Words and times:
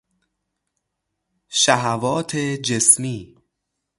شهوات 1.49 2.35
جسمی 2.35 3.37